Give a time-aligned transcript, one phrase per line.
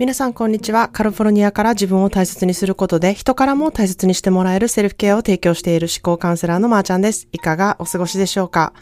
[0.00, 0.88] 皆さんこんにちは。
[0.88, 7.28] カルフォルニアから自分を大切にすることで人からも大切にしてもらえるセルフケアを提供している思考カウンセラーのまーちゃんです。
[7.32, 8.72] いかがお過ごしでしょうか、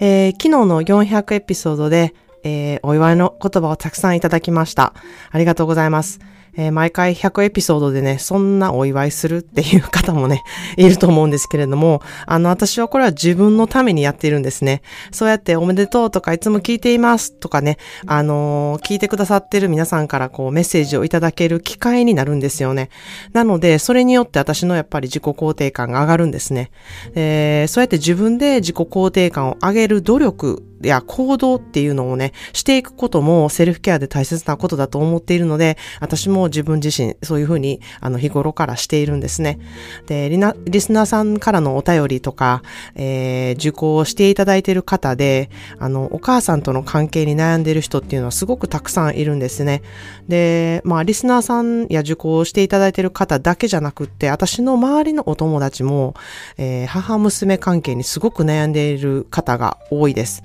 [0.00, 2.14] えー、昨日の400エピソードで、
[2.44, 4.94] えー、お祝いの言葉をたくさんいただきました。
[5.32, 6.20] ありがとうございます。
[6.56, 10.42] えー、毎回100エピソードでね、そんなお祝いするっていう方もね、
[10.76, 14.82] いると思うんですけれども、あの、私はこれは自分のためにやっているんですね。
[15.10, 22.88] そうやっておめでとうとかいつも聞いていますとかね、あのー、聞いてくださってる皆さんからこうメッセージをいただける機会になるんですよね。
[23.32, 26.70] なので、それによって私のやっぱり自己肯定感が上がるんですね。
[27.14, 39.58] えー、そうやって自分で自己肯定感を上げる努力や行動っていうのをね、していくこともセルフケアで大切なことだと思っているので、私も自分自身そういうふうにあの日頃からしているんですね。
[40.06, 42.62] で、リナリスナーさんからのお便りとか、
[42.94, 49.82] えー、受講していただいている方で、あの、お母さんとの関係に悩んでいる人っていうのはすごくたくさんいるんですね。
[50.28, 56.14] で、まあ、リスナーさんや受講していただいている方だけじゃなくって、私の周りのお友達も、
[56.58, 60.42] えー、母娘関係にすごく悩んでいる方が多いです。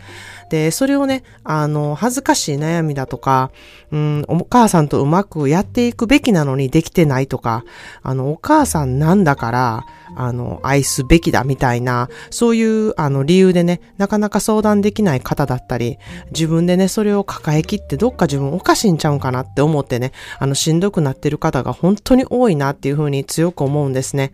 [0.50, 3.52] で、それをね、あの、恥ずかしい悩みだとか、
[3.92, 7.64] うん、お母さんとうまくやっていくべきなのにできてないとか、
[8.04, 15.98] あの、お母さんなんだから、あの、愛すべきだみたいな、そういう、あの、理由でね、なかなか相談できない方だったり、
[16.32, 24.34] 自分でね、それを抱えきってどっか自分おかしいんちゃうんかなって思ってね、あの、しんどくなってる方が本当に多いなっていうふうに強く思うんですね。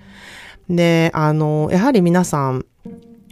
[0.70, 2.66] で、あの、やはり皆さん、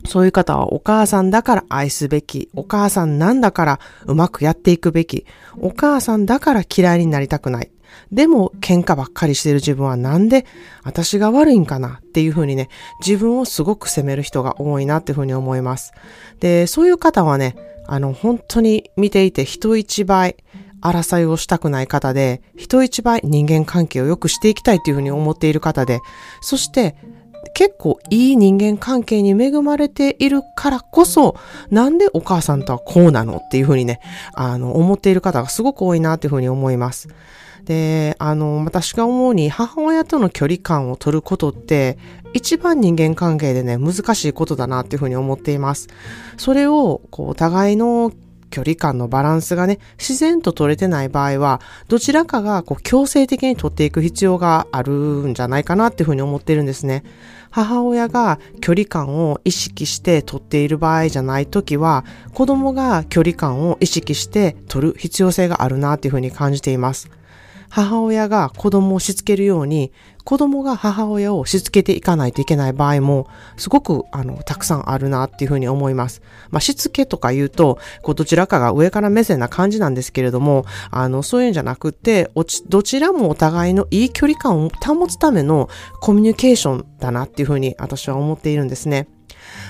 [0.08, 2.50] そういう方はお母さんだから愛すべき。
[2.56, 5.26] お母さんなんだからうまくやっていくべき。
[5.58, 7.72] お母さんだから嫌いになりたくない。
[8.12, 10.46] でも喧嘩ばっかりしてる自分はなんで
[10.84, 12.70] 私が悪いんかなっていうふうにね、
[13.06, 15.94] 自分をすごく責める人が多いなっていうふうに思います。
[16.40, 17.56] で、そういう方はね、
[17.88, 20.36] あの、本当に見ていて人一倍
[20.82, 26.00] 争いをしたくない方で、人一倍人間関係を良くしていきたいというふうに思っている方で、
[26.42, 26.96] そして
[27.54, 31.36] 結構いい人間関係に恵まれているからこそ、
[31.70, 34.00] なんでお母さんとはこうなのっていうふうにね、
[34.34, 37.08] あの、思っている方がすごく多いなっていうふうに思います。
[37.66, 41.98] で、あの、私が思うに母親との距離感を取ることって、
[42.34, 45.88] 一番人間関係でね、難しいことだなっていうふうに思っています。
[46.38, 48.12] それを、こう、お互いの
[48.56, 57.04] 距離感のバランスがね、自然と取れてない場合は、どちらかがこう強制的に取っていく必要があるんじゃないかなっていうふうに思ってるんですね。
[57.50, 67.10] 母親が距離感を意識して取っている場合じゃないときは、子供が距離感を意識して取る必要性があるなっていうふうに感じています。
[67.70, 69.92] 母親が子供をしつけるように、
[70.24, 73.28] 子供が母親をしつけていかないといけない場合も、
[73.58, 76.22] すごく、あの、たくさんあるなっていうふうに思います。
[76.50, 85.70] まあ、しつけとか言うと、こう、どちらかが上から目線な感じなんですけれども、あの、そういうんじゃなくて、おちどちらもお互いのいい距離感を保つための
[86.02, 89.08] コミュニケーションだなっていうふうに私は思っているんですね。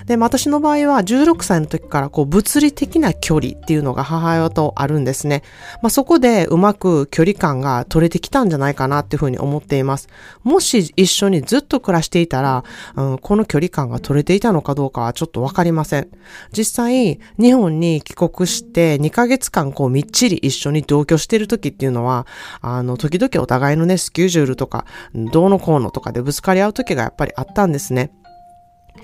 [0.06, 5.44] で、私の場合は16歳の時からこう物理的な距離っていうのが母親とあるんですね。
[5.82, 10.08] まあ、そこでうまく距離感が取れてきたんじゃないかなっていうふうに思っています。
[10.44, 12.64] もし一緒にずっと暮らしていたら、
[12.96, 16.08] うん、この距離感が取れていたのかどうかはちょっとわかりません。
[16.52, 22.28] 実際、日本に帰国して2ヶ月間こうみっちり一緒に同居してる時っていうのは、
[22.62, 28.12] あの、時々お互いのね、スケジュールとか、どうのこうのとかでぶつかり合う時がやっぱりあったんですね。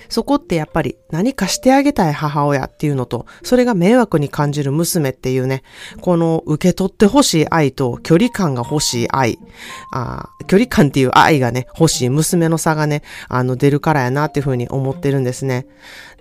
[0.09, 5.63] そこってやっぱり何かしてあげたい母親っていうのと、それが迷惑に感じる娘っていうね、
[6.01, 9.39] この受け取ってほしい愛と距離感が欲しい愛、
[9.91, 15.65] あ距離感っていう愛がね、欲しい娘の差がね、あの出るからやなっていうふうに思ってるんですね。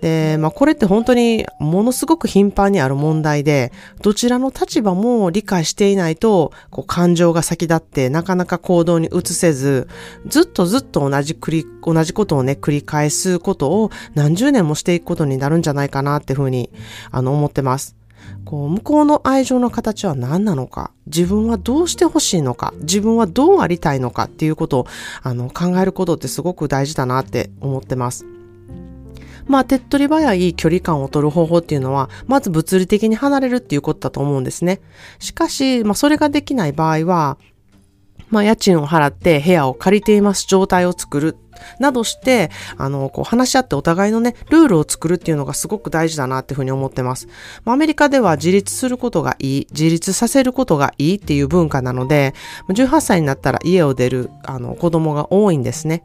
[0.01, 3.71] で、まあこれって本当にものすごく頻繁にある問題で、
[4.01, 9.87] どちらの立場も理解していないと、こう感情が先立ってなかなか行動に移せず、
[10.27, 16.69] ずっとずっと同じ繰り、同じことをね、繰り返すことを何十年もしていくことになるんじゃないかなっていうふうに、
[17.11, 17.95] あの、思ってます。
[18.45, 24.87] こう、向こうの愛情の形は何なのか、自分はどうしてほしいのか、自分はどうありたいのかっていうことを、
[25.21, 28.25] あの、考えることってすごく大事だなって思ってます。
[29.47, 34.81] まあ、手っ取り早い距離感を取る方法っていうのは、まず物理的に離れるっていうことだと思うんですね。
[35.19, 37.37] しかし、まあ、それができない場合は、
[38.31, 41.37] まあ、家賃を払って部屋を借りています状態を作る
[41.79, 47.27] などして、あの、こう話し合ってお互いのね、ルールを作るっていうのがすごく大事だなっていうふうに思ってます。
[47.65, 52.33] アメリカでは自立することがいい、自立させることがいいっていう文化なので、
[52.69, 56.03] 18歳になったら家を出る、あの、子供が多いんですね。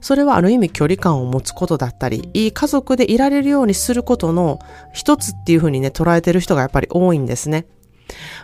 [0.00, 4.58] それはある意味距離感を持つことだったり、いい家族でいられるようにすることの
[4.92, 7.66] 一つっていうふうにね、捉えてる人がやっぱり多いんですね。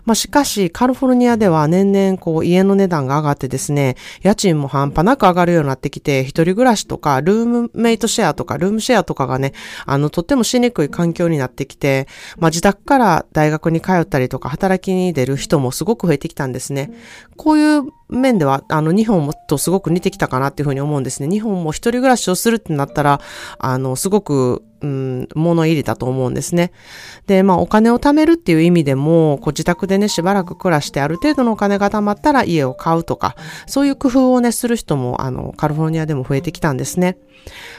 [0.05, 9.53] まあ、しかし、カリフォルニアでは年々こう家の値段が上がってですね、家賃も半端なく上がるようになってきて、一人暮らしとか、ルームメイトシェアとか、ルームシェアとかがね、
[9.87, 12.07] あの、とってもしにくい環境になってきて、
[12.39, 16.91] まあ、自宅から大学に通ったりとか、働きに出る人もすごく増えてきたんですね。
[17.37, 21.29] こういう面では、あの、日本もとすごく似てきたかなっていうふうに思うんですね。
[21.29, 23.21] 日本も一人暮らしをするってなったら、
[23.59, 26.71] あの、すごく、うん、物入りだと思うんですね。
[27.27, 33.37] で、まあ、お金を貯めるっていう意味でも、こう自宅ででね、しばらく暮らして、ある程度のお金が貯まったら家を買うとか、
[33.67, 37.17] そういう工夫をね、する人も、あの、カリフォルニアでも増えてきたんですね。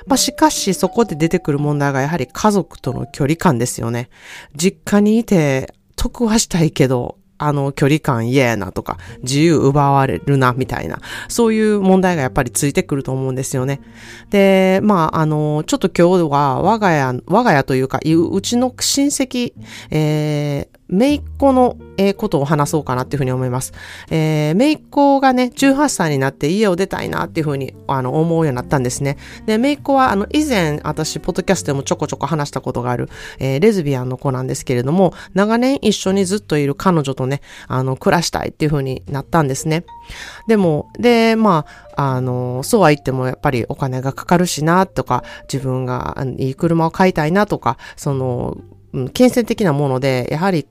[0.07, 4.09] まあ、しかし、そこで出てくる問題がやはり家族との距離感ですよね。
[4.55, 13.81] 実家にいて、得はしたいけど、あの、距離感嫌やなとか、自由奪われるな、みたいな、そういう問題がやっぱりついてくると思うんですよね。
[14.29, 19.53] で、まあ、あの、ちょっと今日は我が家、我が家というか、うちの親戚、
[19.91, 21.77] えー、めいっ子の、
[22.17, 23.71] ことを話そうかなっていうふうに思います。
[24.11, 29.17] えー、めいっ子がね、18歳になって家を出たいなっていうふうに、あの、思うようになったんですね。
[29.45, 33.09] で、めいっ子は、あの、以前、私、ポッドキャストでもちょこちょこ話したことがある、
[33.39, 39.85] えー、レズビアンの子なんですけれども、長年一緒にずっといる彼女とね、あの、暮らしたいっていうふうになったんですね。
[40.47, 41.65] でも、で、ま
[41.95, 48.57] あ、あの、そうは言ってもやっぱりお金がかかるしなとか、自分がいい車を買いたいなとか、その、
[49.13, 50.65] 金銭的なもので、やはり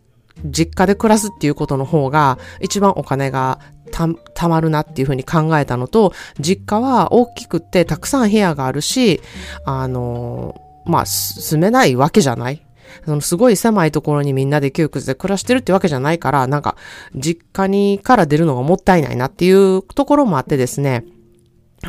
[0.44, 3.60] 実家で暮らすっていうことの方が一番お金が
[3.90, 9.20] た、たまるなっていうふうに考えたのと、実家は大きくてたくさん部屋があるし、
[9.64, 12.64] あの、まあ、住めないわけじゃない。
[13.04, 16.76] そのすごい狭いところにみんなで窮屈で暮らしてるってわけじゃないから、なんか、
[17.14, 21.04] 実家にから出るのがもったいないなっていうところもあってですね、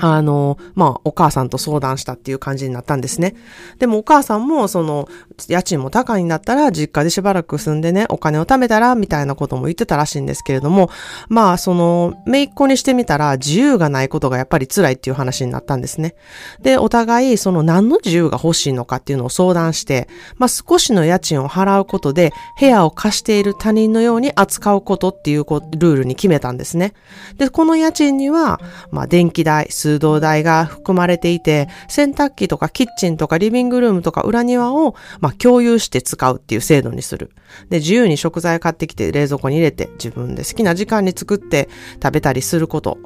[0.01, 3.35] あの、まあ、お母さんと相談したっていう感じになったんですね。
[3.79, 5.07] でもお母さんも、その、
[5.47, 10.89] 家賃も高いんだったら、実家でしばらく住んでね、お金を貯めたら、みたいなことも言ってたらしいんですけれども、
[11.29, 16.15] まあ、その、めいっ子にしてみたら、自由がないことがやっぱり辛いっていう話になったんですね。
[16.61, 20.07] で、お互い、その何の自由が欲しいのかっていうのを相談して、
[20.37, 26.93] まあ、少しの家賃を払うことで、部屋を貸している他人のように扱うことっていうルールに決めたんですね。
[27.37, 28.59] で、この家賃には、
[28.91, 37.31] まあ、電気代、水道代が含まれていて、洗濯機とかキッチンとかリビングルームとか裏庭を、まあ、共有して使うっていう制度にする。
[37.69, 41.69] で、自由に食材買ってきて冷蔵庫に入れて自分で好きな時間に作って
[42.01, 42.97] 食べたりすること。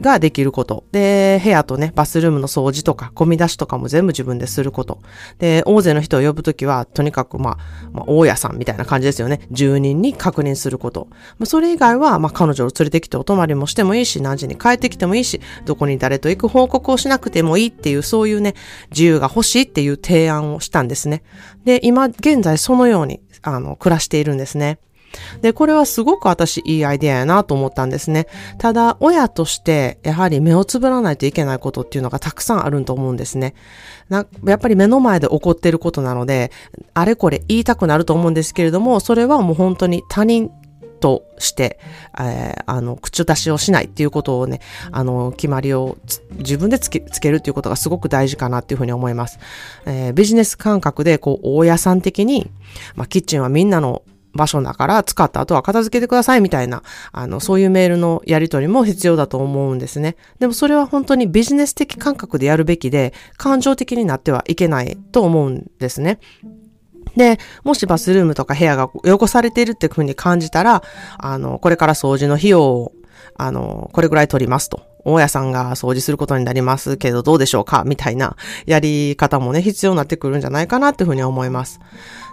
[0.00, 0.84] ができること。
[0.92, 5.00] で、部屋とね、バスルームの掃除とか、ゴミ出しとかも全部自分ですること。
[5.38, 7.58] で、大勢の人を呼ぶときは、とにかく、まあ、
[7.92, 9.40] まあ、大家さんみたいな感じですよね。
[9.50, 11.08] 住人に確認すること。
[11.38, 18.54] まあ、それ以外は、まあ、彼女を連れてきてお泊まりもしてもいいし、何時に帰ってきてもいいし、どこに誰と行く報告をしなくてもいいっていう、そういうね、
[18.90, 21.22] 自由が欲しいっていう提案をしたんですね。
[21.64, 24.78] で、今、現在そのように、あの、暮らしているんですね。
[25.40, 28.26] で、これはすごく私いいアイデアやなと思ったんですね。
[28.58, 33.54] ただ、親としてやはり目をつぶらないといけないことっていうのがたくさんあると思うんですね。
[34.08, 36.50] なやっぱり目の前で起こってることなので、
[36.94, 40.50] あれこれ言いたくなると思うんですけれども、それはもう本当に他人
[40.98, 41.78] として、
[42.18, 44.60] えー、あの、口出しをしないっていうことをね、
[44.90, 45.96] あの、決まりを
[46.38, 49.38] 自分でつけつけるっていうことがすごく大事かなっていうふうに思います。
[49.86, 52.50] えー、ビジネス感覚で、こう、大家さん的に、
[52.96, 54.02] まあ、キッチンはみんなの
[54.38, 60.16] 場所だから使った後は片付けてくださいみたいな、あの、そういうメールのやり取りも必要だと思うんですね。
[60.38, 66.20] でもそれは本当にビジネス的感覚でやるべきで、感情的になってはいけないと思うんですね。
[67.16, 70.82] で、もしバスルームとか部屋が汚されているっていうふうに感じたら、
[71.18, 72.92] あの、これから掃除の費用を、
[73.36, 74.82] あの、これぐらい取りますと。
[75.12, 78.36] 大家さんが掃除することになりますけどどうでしょうかみたいな
[78.66, 81.80] やり方もね、必要になってくるんじゃないかなっていうふうに思います。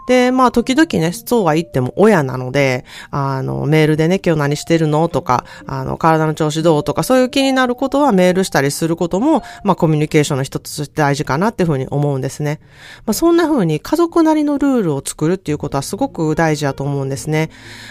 [0.05, 12.59] で、まあ、時々ね、そうは言っても親なので、あの、メールでね、今日何してるのとか、あの、体の調子どうとか、そういう気になることはメールしたりすることも、まあ、コミュニケーションの一つとして大事かなっていうふうに思うんですね。
[13.05, 17.49] まあ、そんな風に家族なりのルールを作るっていうことはすごく大事だと思うんですね。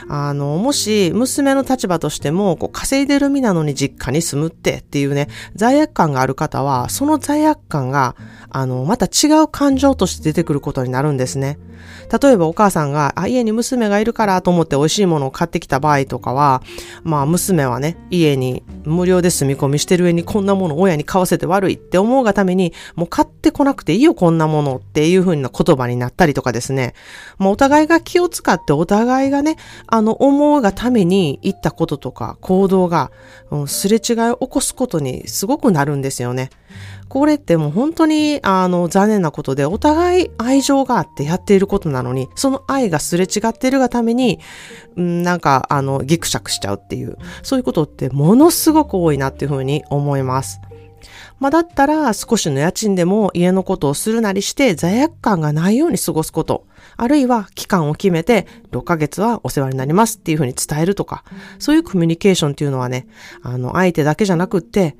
[0.09, 8.17] あの、もし、娘の立場としても、こう、稼いでる身なのに実家に住むってっていうね、罪悪感がある方は、その罪悪感が、
[8.51, 11.59] あの、また違う感情として出てくることになるんですね。
[12.23, 16.63] 例えばお母さんが、あ、家に娘がいるからと思って美味しいものを買ってきた場合とかは、
[17.03, 26.95] まあ娘はね、家に無料で住み込みしてる上にこんなもの親に買わせて悪いって思うがために、もう買ってこなくていいよこんなものっていう風な言葉になったりとかですね。
[27.39, 33.11] まあお互いが気を使ってお互いがね、あの思うがために言ったこととか行動が、
[33.51, 36.51] うん、すれ違いを起こすことにすごくなるんですよね。
[37.09, 44.39] これってもう本当に、あの、残念なことで、お互い愛情があってやっていることなのに、その愛がすれ違っているがために、
[44.99, 50.61] んなんか、あの、ギクシャクしちゃうっていう、そういうことってものすごく多いなっていうふうに思います。
[51.41, 56.65] まあ、だったら少しの家賃でも家のことをするなりして罪悪感がないように過ごすこと。
[56.97, 61.25] あるいは期間を決めて6ヶ月はお世話になりますっていうふうに伝えるとか、
[61.59, 63.07] そういうコミュニケーションっていうのはね、
[63.43, 64.97] あの、相手だけじゃなくって、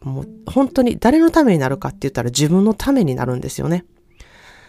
[0.00, 3.84] もう本当に誰のためになるかって言ったら自分のためになるんですよね。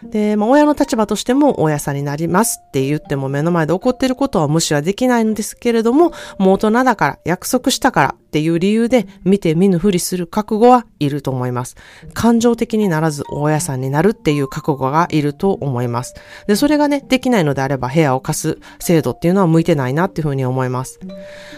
[0.03, 11.77] で、まあ、親の立場としても親さんになりますって言っても目の前で起こっていることは無視はできないんですけれども、もう大人だから約束したからっていう理由で見て見ぬふりする覚悟はいると思います。
[12.13, 16.15] 感情的にならず親さんになるっていう覚悟がいると思います。
[16.45, 20.99] で、それがね、できないのであれば部屋を貸す制度っていうのは向いてないなっていうふうに思います。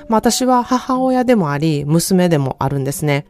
[0.08, 3.26] まあ、私は母親でもあり、娘でもあるんですね。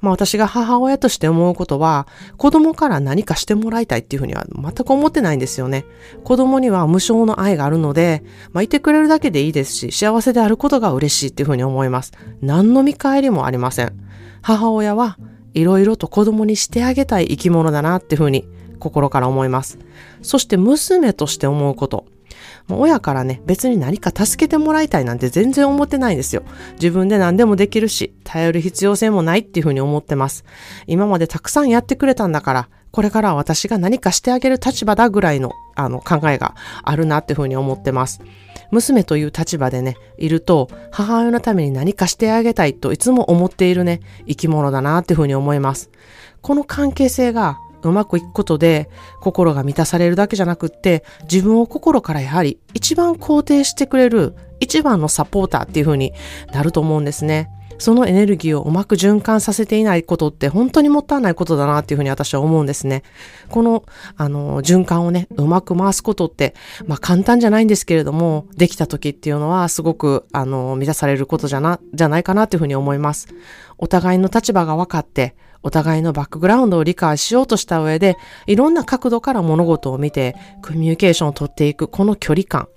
[0.00, 2.06] まあ私が母親として思うことは、
[2.36, 5.84] 子供から何かしてもらいたいっていうふうには全く思ってないんですよね。
[6.24, 12.12] 子供には無償の愛があるので、まあいてくれるだけでいいですし、幸せであることが嬉しいっていうふうに思います。
[12.40, 13.92] 何の見見返りもありません。
[14.42, 15.16] 母親は
[15.54, 18.46] いろいろと子供にしてあげたい生き物だなっていうふうに
[18.78, 19.78] 心から思います。
[20.20, 22.04] そして娘として思うこと。
[22.68, 26.42] もう親からね、別に何か助けてもらいたいなんて全然思ってないんですよ。
[26.74, 30.44] 自分で何でもできるし、頼る必要性もないっていうふうに思ってます。
[30.86, 38.20] 今までたくさんやってくれたんだから、これからは私が何かしてあげる立場だぐらいのあの考えがあるなっていうふうに思ってます。
[38.72, 45.90] 娘という立場でね、いると、母親のために何かしてあげたいといつも思っているね、生き物だなっていうふうに思います。
[46.40, 48.88] この関係性がうまくいくことで
[49.20, 56.12] 心が満たされるだけじゃなくって自分を心からやはり一番肯定してくれる一番のサポーターっていうふうに
[56.52, 57.50] なると思うんですね。
[57.82, 63.02] そのエネルギーをうまく循環させていないことって本当にもったいないことだなっていうふうに私は思うんですね。
[63.50, 63.84] この、
[64.16, 66.54] あの、循環をね、うまく回すことって、
[66.86, 73.26] まあ簡単じゃないんですけれども、できた時っていうのはすごく、あの、満たされることじゃな、じゃないかなっていうふうに思います。
[73.78, 75.34] お互いの立場が分かって、
[75.64, 82.68] お互いのバックグラウンドを理解しようとした上で、いろんな角度から物事を見て、コミュニケーションを取っていく、この距離感、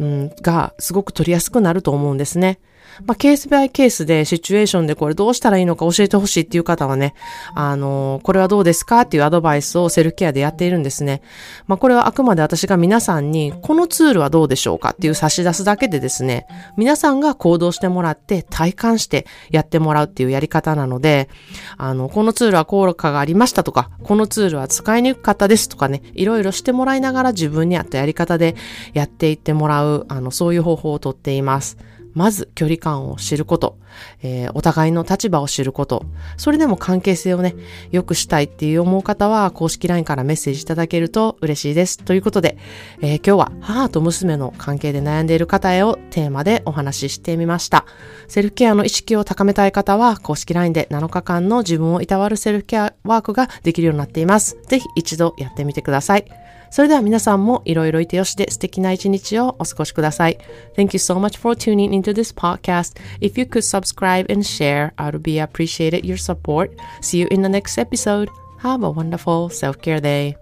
[0.00, 2.58] うん、がすごく取りやすくなると思うんですね。
[3.06, 7.14] まあ、ケースバイケースでシチュエーションでこれどうしたらいいのか教えてほしいっていう方はね、
[7.54, 11.22] あの、これはどうですかっていうアドバイスをセルケアでやっているんですね。
[11.66, 21.28] まあ、これはあくまで私が皆さんに、このツールはどうでしょうかっていう差し出すだけでですね、皆さんが行動してもらって体感してやってもらうっていうやり方なので、
[21.76, 28.54] あの、このツールは効果がありましたとか、このツールは使いにくかったですとかね、いろいろしてもらいながら自分に合ったやり方で
[28.92, 31.76] やっていってもらう、あの、そういう方法をとっています。
[32.14, 33.78] まず距離感を知ること、
[34.22, 36.04] えー、お互いの立場を知ること、
[36.36, 37.54] それでも関係性をね、
[37.90, 41.98] 良くしたいっていう思う方は、公式 LINE からメッセージいただけると嬉しいです。
[41.98, 42.56] ということで、
[43.00, 47.86] えー、今日は母と娘の関係で悩んでいる方へをテーマでお話ししてみました。
[48.28, 54.56] セルフケアの意識を高めたい方は、公式 LINE で7日間の自分をいたわるセルフケアワークができるようになっています。
[54.68, 56.39] ぜひ一度やってみてください。
[56.69, 60.37] それでは皆さんもいろいろいてよしで素敵な一日をお過ごしください。
[60.75, 62.99] Thank you so much for tuning into this podcast.
[63.21, 66.71] If you could subscribe and share, I would be appreciated your support.
[67.01, 68.29] See you in the next episode.
[68.59, 70.35] Have a wonderful self-care day.